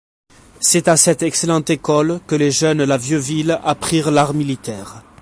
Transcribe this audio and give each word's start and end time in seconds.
C'est 0.59 0.87
à 0.87 0.97
cette 0.97 1.21
excellente 1.21 1.69
école 1.69 2.21
que 2.25 2.33
les 2.33 2.49
jeunes 2.49 2.83
La 2.85 2.97
Vieuville 2.97 3.59
apprirent 3.63 4.09
l'art 4.09 4.33
militaire. 4.33 5.03